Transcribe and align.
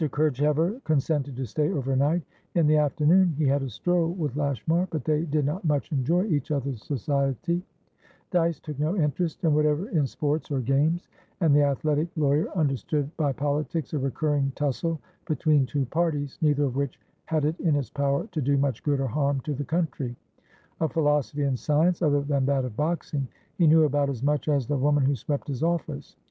Kerchever 0.09 0.83
consented 0.83 1.35
to 1.35 1.45
stay 1.45 1.71
over 1.71 1.95
night. 1.95 2.23
In 2.55 2.65
the 2.65 2.77
afternoon 2.77 3.35
he 3.37 3.45
had 3.45 3.61
a 3.61 3.69
stroll 3.69 4.09
with 4.13 4.35
Lashmar, 4.35 4.87
but 4.89 5.03
they 5.05 5.25
did 5.25 5.45
not 5.45 5.63
much 5.63 5.91
enjoy 5.91 6.25
each 6.25 6.49
other's 6.49 6.83
society; 6.83 7.61
Dyce 8.31 8.59
took 8.59 8.79
no 8.79 8.97
interest 8.97 9.43
whatever 9.43 9.89
in 9.89 10.07
sports 10.07 10.49
or 10.49 10.59
games, 10.59 11.07
and 11.39 11.55
the 11.55 11.61
athletic 11.61 12.07
lawyer 12.17 12.49
understood 12.57 13.15
by 13.15 13.31
politics 13.31 13.93
a 13.93 13.99
recurring 13.99 14.51
tussle 14.55 14.99
between 15.27 15.67
two 15.67 15.85
parties, 15.85 16.39
neither 16.41 16.63
of 16.63 16.75
which 16.75 16.99
had 17.25 17.45
it 17.45 17.59
in 17.59 17.75
its 17.75 17.91
power 17.91 18.25
to 18.31 18.41
do 18.41 18.57
much 18.57 18.81
good 18.81 18.99
or 18.99 19.05
harm 19.07 19.39
to 19.41 19.53
the 19.53 19.63
country; 19.63 20.15
of 20.79 20.91
philosophy 20.93 21.43
and 21.43 21.59
science 21.59 22.01
(other 22.01 22.21
than 22.21 22.47
that 22.47 22.65
of 22.65 22.75
boxing) 22.75 23.27
he 23.59 23.67
knew 23.67 23.83
about 23.83 24.09
as 24.09 24.23
much 24.23 24.47
as 24.47 24.65
the 24.65 24.75
woman 24.75 25.05
who 25.05 25.13
swept 25.15 25.47
his 25.47 25.61
office. 25.61 26.15